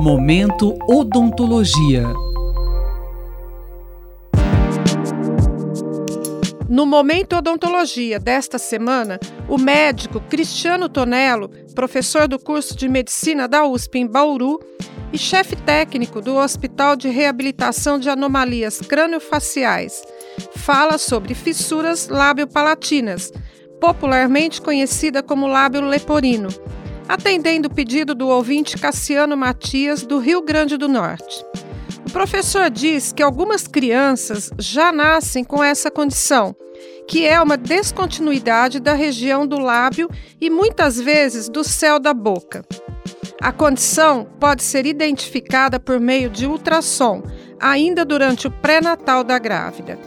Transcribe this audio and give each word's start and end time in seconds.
Momento 0.00 0.76
Odontologia. 0.86 2.02
No 6.68 6.84
Momento 6.84 7.36
Odontologia 7.36 8.18
desta 8.18 8.58
semana, 8.58 9.18
o 9.48 9.56
médico 9.56 10.20
Cristiano 10.20 10.88
Tonello, 10.88 11.48
professor 11.74 12.28
do 12.28 12.38
curso 12.38 12.76
de 12.76 12.88
medicina 12.88 13.48
da 13.48 13.64
USP 13.64 14.00
em 14.00 14.06
Bauru 14.06 14.60
e 15.12 15.16
chefe 15.16 15.56
técnico 15.56 16.20
do 16.20 16.36
Hospital 16.36 16.94
de 16.94 17.08
Reabilitação 17.08 17.98
de 17.98 18.10
Anomalias 18.10 18.80
Crâniofaciais, 18.80 20.02
fala 20.56 20.98
sobre 20.98 21.32
fissuras 21.32 22.08
lábio-palatinas, 22.08 23.32
popularmente 23.80 24.60
conhecida 24.60 25.22
como 25.22 25.46
lábio 25.46 25.80
leporino, 25.80 26.48
atendendo 27.08 27.68
o 27.68 27.74
pedido 27.74 28.14
do 28.14 28.28
ouvinte 28.28 28.76
Cassiano 28.76 29.36
Matias, 29.36 30.02
do 30.02 30.18
Rio 30.18 30.42
Grande 30.42 30.76
do 30.76 30.88
Norte. 30.88 31.44
O 32.06 32.10
professor 32.10 32.70
diz 32.70 33.12
que 33.12 33.22
algumas 33.22 33.66
crianças 33.66 34.50
já 34.58 34.90
nascem 34.92 35.44
com 35.44 35.62
essa 35.62 35.90
condição, 35.90 36.54
que 37.06 37.26
é 37.26 37.40
uma 37.40 37.56
descontinuidade 37.56 38.80
da 38.80 38.94
região 38.94 39.46
do 39.46 39.58
lábio 39.58 40.08
e 40.40 40.48
muitas 40.48 41.00
vezes 41.00 41.48
do 41.48 41.62
céu 41.62 41.98
da 41.98 42.14
boca. 42.14 42.64
A 43.40 43.52
condição 43.52 44.26
pode 44.40 44.62
ser 44.62 44.86
identificada 44.86 45.78
por 45.78 46.00
meio 46.00 46.30
de 46.30 46.46
ultrassom, 46.46 47.22
ainda 47.60 48.04
durante 48.04 48.46
o 48.46 48.50
pré-natal 48.50 49.22
da 49.22 49.38
grávida. 49.38 49.98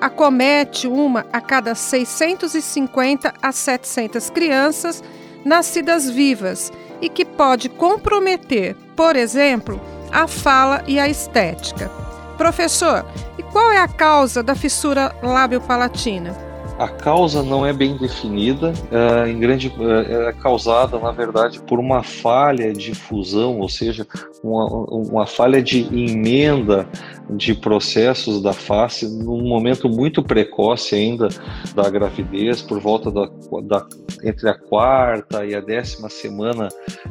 Acomete 0.00 0.86
uma 0.86 1.26
a 1.32 1.40
cada 1.40 1.74
650 1.74 3.34
a 3.42 3.52
700 3.52 4.30
crianças 4.30 5.02
nascidas 5.48 6.10
vivas 6.10 6.70
e 7.00 7.08
que 7.08 7.24
pode 7.24 7.70
comprometer, 7.70 8.76
por 8.94 9.16
exemplo, 9.16 9.80
a 10.12 10.28
fala 10.28 10.84
e 10.86 11.00
a 11.00 11.08
estética. 11.08 11.90
Professor, 12.36 13.04
e 13.38 13.42
qual 13.42 13.72
é 13.72 13.78
a 13.78 13.88
causa 13.88 14.42
da 14.42 14.54
fissura 14.54 15.16
lábio-palatina? 15.22 16.36
A 16.78 16.86
causa 16.86 17.42
não 17.42 17.66
é 17.66 17.72
bem 17.72 17.96
definida, 17.96 18.72
é, 18.92 19.28
em 19.28 19.40
grande, 19.40 19.72
é, 19.80 20.28
é 20.28 20.32
causada, 20.34 20.96
na 21.00 21.10
verdade, 21.10 21.60
por 21.62 21.80
uma 21.80 22.04
falha 22.04 22.72
de 22.72 22.94
fusão, 22.94 23.58
ou 23.58 23.68
seja, 23.68 24.06
uma, 24.44 24.64
uma 24.66 25.26
falha 25.26 25.60
de 25.60 25.80
emenda 25.80 26.88
de 27.30 27.52
processos 27.52 28.40
da 28.40 28.52
face 28.52 29.08
num 29.08 29.42
momento 29.42 29.88
muito 29.88 30.22
precoce 30.22 30.94
ainda 30.94 31.28
da 31.74 31.90
gravidez, 31.90 32.62
por 32.62 32.78
volta 32.78 33.10
da, 33.10 33.28
da 33.62 33.84
entre 34.22 34.48
a 34.48 34.54
quarta 34.54 35.44
e 35.44 35.54
a 35.54 35.60
décima 35.60 36.08
semana 36.08 36.68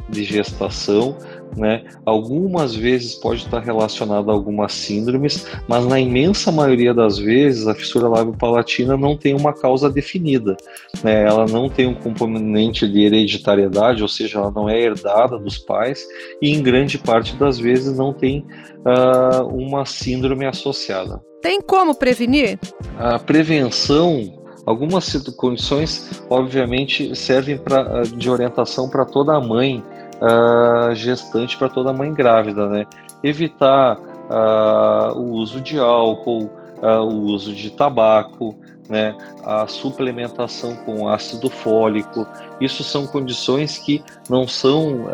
de 0.08 0.24
gestação, 0.24 1.16
né? 1.56 1.84
Algumas 2.04 2.74
vezes 2.74 3.14
pode 3.14 3.42
estar 3.42 3.60
relacionado 3.60 4.30
a 4.30 4.34
algumas 4.34 4.72
síndromes, 4.72 5.46
mas 5.66 5.86
na 5.86 5.98
imensa 5.98 6.52
maioria 6.52 6.94
das 6.94 7.18
vezes 7.18 7.66
a 7.66 7.74
fissura 7.74 8.08
lábio-palatina 8.08 8.96
não 8.96 9.16
tem 9.16 9.34
uma 9.34 9.52
causa 9.52 9.90
definida. 9.90 10.56
Né? 11.02 11.24
Ela 11.24 11.46
não 11.46 11.68
tem 11.68 11.86
um 11.86 11.94
componente 11.94 12.86
de 12.86 13.00
hereditariedade, 13.02 14.02
ou 14.02 14.08
seja, 14.08 14.38
ela 14.38 14.50
não 14.50 14.68
é 14.68 14.80
herdada 14.80 15.38
dos 15.38 15.58
pais 15.58 16.06
e 16.40 16.54
em 16.54 16.62
grande 16.62 16.98
parte 16.98 17.34
das 17.36 17.58
vezes 17.58 17.96
não 17.96 18.12
tem 18.12 18.46
uh, 18.78 19.46
uma 19.46 19.84
síndrome 19.84 20.46
associada. 20.46 21.20
Tem 21.40 21.60
como 21.60 21.94
prevenir? 21.94 22.58
A 22.98 23.18
prevenção 23.18 24.37
Algumas 24.68 25.10
condições, 25.34 26.22
obviamente, 26.28 27.16
servem 27.16 27.56
pra, 27.56 28.02
de 28.02 28.28
orientação 28.28 28.86
para 28.86 29.06
toda 29.06 29.40
mãe 29.40 29.82
uh, 30.20 30.94
gestante 30.94 31.56
para 31.56 31.70
toda 31.70 31.90
mãe 31.90 32.12
grávida, 32.12 32.68
né? 32.68 32.84
Evitar 33.24 33.98
uh, 33.98 35.18
o 35.18 35.30
uso 35.30 35.62
de 35.62 35.78
álcool, 35.78 36.50
uh, 36.82 37.00
o 37.00 37.22
uso 37.32 37.54
de 37.54 37.70
tabaco, 37.70 38.54
né? 38.90 39.16
A 39.42 39.66
suplementação 39.66 40.76
com 40.84 41.08
ácido 41.08 41.48
fólico. 41.48 42.26
Isso 42.60 42.84
são 42.84 43.06
condições 43.06 43.78
que 43.78 44.04
não 44.28 44.46
são 44.46 45.06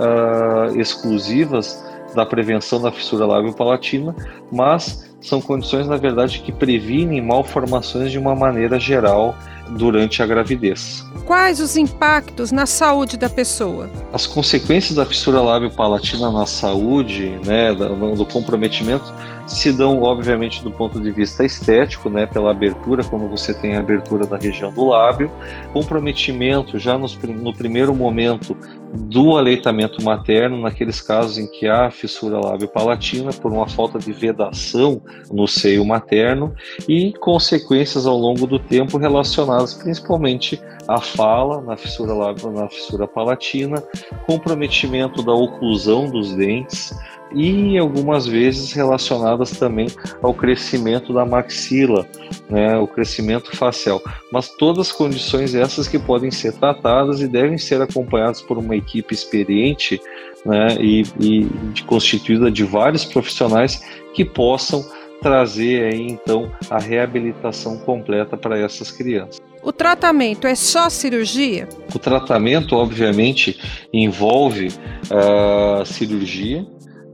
exclusivas 0.74 1.84
da 2.12 2.26
prevenção 2.26 2.82
da 2.82 2.90
fissura 2.90 3.24
lábio-palatina, 3.24 4.14
mas 4.50 5.13
são 5.24 5.40
condições, 5.40 5.88
na 5.88 5.96
verdade, 5.96 6.40
que 6.40 6.52
previnem 6.52 7.20
malformações 7.22 8.12
de 8.12 8.18
uma 8.18 8.34
maneira 8.34 8.78
geral 8.78 9.34
durante 9.70 10.22
a 10.22 10.26
gravidez. 10.26 11.04
Quais 11.24 11.58
os 11.58 11.76
impactos 11.76 12.52
na 12.52 12.66
saúde 12.66 13.16
da 13.16 13.30
pessoa? 13.30 13.88
As 14.12 14.26
consequências 14.26 14.94
da 14.94 15.06
fissura 15.06 15.40
lábio-palatina 15.40 16.30
na 16.30 16.44
saúde, 16.44 17.38
né, 17.46 17.72
do 17.72 18.26
comprometimento, 18.26 19.12
se 19.46 19.72
dão, 19.72 20.02
obviamente, 20.02 20.62
do 20.62 20.70
ponto 20.70 21.00
de 21.00 21.10
vista 21.10 21.44
estético, 21.44 22.10
né, 22.10 22.26
pela 22.26 22.50
abertura, 22.50 23.02
quando 23.02 23.26
você 23.28 23.54
tem 23.54 23.76
a 23.76 23.80
abertura 23.80 24.26
da 24.26 24.36
região 24.36 24.70
do 24.70 24.84
lábio, 24.84 25.30
comprometimento 25.72 26.78
já 26.78 26.98
nos, 26.98 27.16
no 27.16 27.54
primeiro 27.54 27.94
momento 27.94 28.54
do 28.94 29.36
aleitamento 29.36 30.02
materno, 30.04 30.60
naqueles 30.60 31.00
casos 31.00 31.36
em 31.38 31.46
que 31.46 31.66
há 31.66 31.90
fissura 31.90 32.38
lábio-palatina 32.38 33.32
por 33.32 33.52
uma 33.52 33.68
falta 33.68 33.98
de 33.98 34.12
vedação 34.12 35.02
no 35.32 35.48
seio 35.48 35.84
materno 35.84 36.54
e 36.88 37.12
consequências 37.14 38.06
ao 38.06 38.16
longo 38.16 38.46
do 38.46 38.58
tempo 38.58 38.96
relacionadas 38.96 39.74
principalmente 39.74 40.60
à 40.86 41.00
fala 41.00 41.60
na 41.60 41.76
fissura 41.76 42.12
lábio, 42.12 42.50
na 42.50 42.68
fissura 42.68 43.08
palatina, 43.08 43.82
comprometimento 44.26 45.22
da 45.22 45.32
oclusão 45.32 46.08
dos 46.08 46.34
dentes, 46.34 46.94
e 47.34 47.76
algumas 47.78 48.26
vezes 48.26 48.72
relacionadas 48.72 49.50
também 49.52 49.86
ao 50.22 50.32
crescimento 50.32 51.12
da 51.12 51.24
maxila, 51.24 52.06
né, 52.48 52.76
o 52.78 52.86
crescimento 52.86 53.56
facial. 53.56 54.00
Mas 54.32 54.48
todas 54.50 54.88
as 54.88 54.92
condições 54.92 55.54
essas 55.54 55.88
que 55.88 55.98
podem 55.98 56.30
ser 56.30 56.52
tratadas 56.52 57.20
e 57.20 57.28
devem 57.28 57.58
ser 57.58 57.82
acompanhadas 57.82 58.40
por 58.40 58.58
uma 58.58 58.76
equipe 58.76 59.14
experiente 59.14 60.00
né, 60.44 60.76
e, 60.80 61.02
e 61.20 61.82
constituída 61.86 62.50
de 62.50 62.64
vários 62.64 63.04
profissionais 63.04 63.82
que 64.14 64.24
possam 64.24 64.84
trazer 65.20 65.92
aí 65.92 66.06
então 66.06 66.52
a 66.68 66.78
reabilitação 66.78 67.78
completa 67.78 68.36
para 68.36 68.58
essas 68.58 68.90
crianças. 68.90 69.40
O 69.62 69.72
tratamento 69.72 70.46
é 70.46 70.54
só 70.54 70.90
cirurgia? 70.90 71.66
O 71.94 71.98
tratamento, 71.98 72.76
obviamente, 72.76 73.58
envolve 73.90 74.68
a 75.10 75.80
uh, 75.80 75.86
cirurgia, 75.86 76.66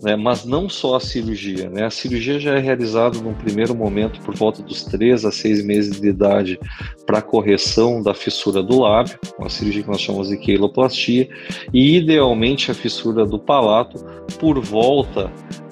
né, 0.03 0.17
mas 0.17 0.45
não 0.45 0.69
só 0.69 0.97
a 0.97 1.01
cirurgia. 1.01 1.69
Né? 1.69 1.85
A 1.85 1.91
cirurgia 1.91 2.41
já 2.41 2.55
é 2.55 2.59
realizada 2.59 3.19
num 3.21 3.35
primeiro 3.35 3.75
momento 3.75 4.21
por 4.21 4.35
volta 4.35 4.63
dos 4.63 4.85
3 4.85 5.25
a 5.25 5.31
6 5.31 5.65
meses 5.65 6.01
de 6.01 6.09
idade 6.09 6.59
para 7.07 7.21
correção 7.21 8.03
da 8.03 8.15
fissura 8.15 8.63
do 8.63 8.81
lábio, 8.81 9.19
uma 9.39 9.51
cirurgia 9.51 9.83
que 9.83 9.91
nós 9.91 10.01
chamamos 10.01 10.29
de 10.29 10.37
queiloplastia, 10.37 11.29
e 11.73 11.97
idealmente 11.97 12.71
a 12.71 12.75
fissura 12.75 13.27
do 13.27 13.39
palato 13.39 13.99
por 14.39 14.59
volta 14.61 15.31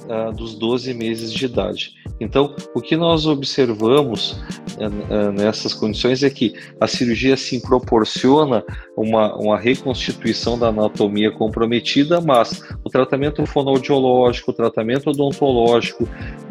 uh, 0.08 0.32
dos 0.32 0.54
12 0.54 0.92
meses 0.94 1.32
de 1.32 1.44
idade. 1.46 1.97
Então, 2.20 2.54
o 2.74 2.80
que 2.80 2.96
nós 2.96 3.26
observamos 3.26 4.32
uh, 4.76 5.32
nessas 5.32 5.72
condições 5.72 6.22
é 6.22 6.30
que 6.30 6.54
a 6.80 6.86
cirurgia 6.86 7.36
sim 7.36 7.60
proporciona 7.60 8.64
uma, 8.96 9.34
uma 9.36 9.58
reconstituição 9.58 10.58
da 10.58 10.68
anatomia 10.68 11.30
comprometida, 11.30 12.20
mas 12.20 12.62
o 12.84 12.90
tratamento 12.90 13.44
fonoaudiológico, 13.46 14.50
o 14.50 14.54
tratamento 14.54 15.10
odontológico, 15.10 16.08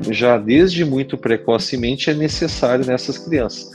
já 0.10 0.38
desde 0.38 0.86
muito 0.86 1.18
precocemente, 1.18 2.10
é 2.10 2.14
necessário 2.14 2.86
nessas 2.86 3.18
crianças. 3.18 3.72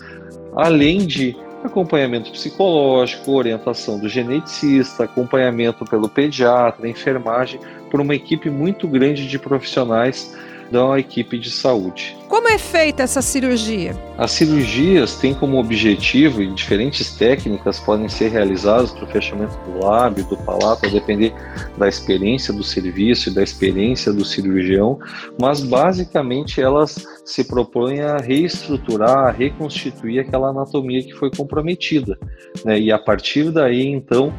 Além 0.54 1.06
de 1.06 1.36
acompanhamento 1.62 2.32
psicológico, 2.32 3.32
orientação 3.32 3.98
do 3.98 4.08
geneticista, 4.08 5.04
acompanhamento 5.04 5.84
pelo 5.84 6.08
pediatra, 6.08 6.88
enfermagem, 6.88 7.60
por 7.91 8.00
uma 8.00 8.14
equipe 8.14 8.50
muito 8.50 8.88
grande 8.88 9.28
de 9.28 9.38
profissionais 9.38 10.34
da 10.72 10.98
equipe 10.98 11.38
de 11.38 11.50
saúde. 11.50 12.16
Como 12.28 12.48
é 12.48 12.56
feita 12.56 13.02
essa 13.02 13.20
cirurgia? 13.20 13.94
As 14.16 14.30
cirurgias 14.32 15.16
têm 15.16 15.34
como 15.34 15.58
objetivo, 15.58 16.42
e 16.42 16.46
diferentes 16.54 17.14
técnicas 17.14 17.78
podem 17.78 18.08
ser 18.08 18.30
realizadas 18.30 18.90
para 18.90 19.04
o 19.04 19.06
fechamento 19.06 19.54
do 19.66 19.84
lábio, 19.84 20.24
do 20.24 20.36
palato, 20.38 20.86
a 20.86 20.88
depender 20.88 21.34
da 21.76 21.86
experiência 21.86 22.54
do 22.54 22.64
serviço 22.64 23.28
e 23.28 23.34
da 23.34 23.42
experiência 23.42 24.10
do 24.14 24.24
cirurgião, 24.24 24.98
mas 25.38 25.60
basicamente 25.60 26.58
elas 26.58 27.06
se 27.22 27.44
propõem 27.44 28.00
a 28.00 28.16
reestruturar, 28.16 29.28
a 29.28 29.30
reconstituir 29.30 30.20
aquela 30.20 30.48
anatomia 30.48 31.02
que 31.02 31.12
foi 31.12 31.30
comprometida. 31.30 32.18
Né? 32.64 32.80
E 32.80 32.90
a 32.90 32.98
partir 32.98 33.50
daí, 33.50 33.86
então, 33.86 34.32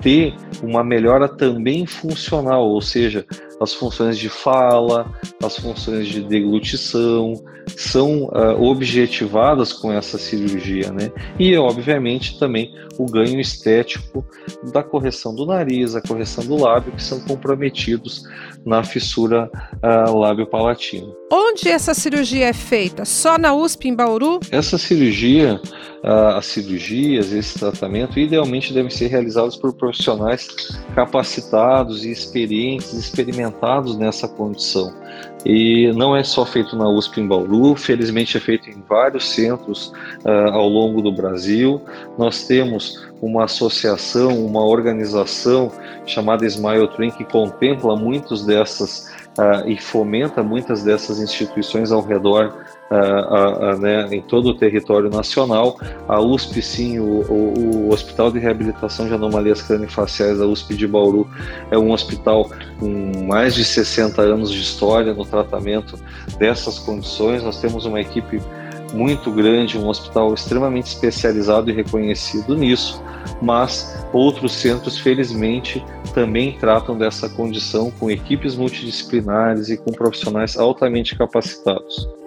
ter 0.00 0.34
uma 0.62 0.84
melhora 0.84 1.28
também 1.28 1.84
funcional, 1.84 2.68
ou 2.68 2.80
seja, 2.80 3.26
as 3.60 3.74
funções 3.74 4.18
de 4.18 4.30
fala, 4.30 5.12
as 5.42 5.56
funções 5.56 6.08
de 6.08 6.22
deglutição, 6.22 7.34
são 7.76 8.24
uh, 8.24 8.60
objetivadas 8.60 9.72
com 9.72 9.92
essa 9.92 10.18
cirurgia, 10.18 10.90
né? 10.90 11.12
E, 11.38 11.56
obviamente, 11.56 12.38
também 12.38 12.74
o 12.98 13.06
ganho 13.06 13.38
estético 13.38 14.24
da 14.72 14.82
correção 14.82 15.34
do 15.34 15.46
nariz, 15.46 15.94
a 15.94 16.00
correção 16.00 16.44
do 16.44 16.56
lábio, 16.56 16.92
que 16.92 17.02
são 17.02 17.20
comprometidos 17.20 18.24
na 18.64 18.82
fissura 18.82 19.50
uh, 19.82 20.18
lábio-palatina. 20.18 21.06
Onde 21.30 21.68
essa 21.68 21.94
cirurgia 21.94 22.46
é 22.46 22.52
feita? 22.52 23.04
Só 23.04 23.38
na 23.38 23.54
USP 23.54 23.88
em 23.88 23.94
Bauru? 23.94 24.40
Essa 24.50 24.76
cirurgia, 24.76 25.60
uh, 26.04 26.36
as 26.36 26.46
cirurgias, 26.46 27.32
esse 27.32 27.58
tratamento, 27.58 28.18
idealmente 28.18 28.72
devem 28.72 28.90
ser 28.90 29.06
realizados 29.08 29.56
por 29.56 29.72
profissionais 29.74 30.48
capacitados 30.94 32.04
e 32.04 32.10
experientes, 32.10 32.92
experimentados 32.92 33.49
nessa 33.96 34.28
condição. 34.28 34.92
E 35.44 35.90
não 35.94 36.14
é 36.14 36.22
só 36.22 36.44
feito 36.44 36.76
na 36.76 36.88
USP 36.88 37.20
em 37.20 37.26
Bauru, 37.26 37.74
felizmente 37.74 38.36
é 38.36 38.40
feito 38.40 38.68
em 38.68 38.82
vários 38.86 39.28
centros 39.30 39.92
uh, 40.24 40.52
ao 40.52 40.68
longo 40.68 41.00
do 41.00 41.10
Brasil. 41.10 41.80
Nós 42.18 42.46
temos 42.46 43.08
uma 43.22 43.44
associação, 43.44 44.44
uma 44.44 44.64
organização 44.64 45.72
chamada 46.06 46.44
Smile 46.46 46.88
Train 46.88 47.10
que 47.10 47.24
contempla 47.24 47.96
muitos 47.96 48.44
dessas 48.44 49.10
uh, 49.38 49.66
e 49.66 49.80
fomenta 49.80 50.42
muitas 50.42 50.82
dessas 50.82 51.18
instituições 51.20 51.90
ao 51.90 52.02
redor 52.02 52.54
né, 53.78 54.08
em 54.10 54.20
todo 54.20 54.48
o 54.48 54.54
território 54.54 55.08
nacional. 55.08 55.78
A 56.08 56.20
USP, 56.20 56.60
sim, 56.60 56.98
o, 56.98 57.22
o, 57.22 57.86
o 57.86 57.92
Hospital 57.92 58.32
de 58.32 58.38
Reabilitação 58.38 59.06
de 59.06 59.14
Anomalias 59.14 59.62
Craniofaciais 59.62 60.38
da 60.38 60.46
USP 60.46 60.74
de 60.74 60.86
Bauru 60.86 61.28
é 61.70 61.78
um 61.78 61.92
hospital 61.92 62.50
com 62.78 63.26
mais 63.26 63.54
de 63.54 63.64
60 63.64 64.20
anos 64.20 64.50
de 64.50 64.60
história 64.60 65.14
no 65.14 65.24
tratamento 65.24 65.98
dessas 66.38 66.78
condições. 66.78 67.42
Nós 67.42 67.60
temos 67.60 67.86
uma 67.86 68.00
equipe 68.00 68.40
muito 68.92 69.30
grande, 69.30 69.78
um 69.78 69.86
hospital 69.86 70.34
extremamente 70.34 70.86
especializado 70.86 71.70
e 71.70 71.72
reconhecido 71.72 72.56
nisso, 72.56 73.00
mas 73.40 74.04
outros 74.12 74.52
centros, 74.52 74.98
felizmente, 74.98 75.84
também 76.12 76.56
tratam 76.58 76.98
dessa 76.98 77.28
condição 77.28 77.92
com 77.92 78.10
equipes 78.10 78.56
multidisciplinares 78.56 79.68
e 79.68 79.76
com 79.76 79.92
profissionais 79.92 80.58
altamente 80.58 81.16
capacitados. 81.16 82.19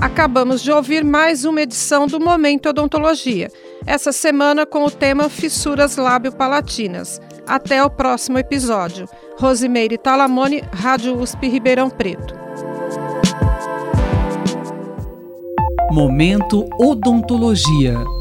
Acabamos 0.00 0.62
de 0.62 0.70
ouvir 0.70 1.02
mais 1.02 1.44
uma 1.44 1.62
edição 1.62 2.06
do 2.06 2.20
Momento 2.20 2.68
Odontologia, 2.68 3.50
essa 3.86 4.12
semana 4.12 4.66
com 4.66 4.84
o 4.84 4.90
tema 4.90 5.28
Fissuras 5.28 5.96
Lábio-Palatinas. 5.96 7.20
Até 7.46 7.82
o 7.82 7.88
próximo 7.88 8.38
episódio. 8.38 9.08
Rosimeire 9.38 9.96
Talamone, 9.96 10.62
Rádio 10.72 11.18
USP 11.18 11.48
Ribeirão 11.48 11.88
Preto. 11.88 12.34
Momento 15.90 16.68
Odontologia. 16.78 18.15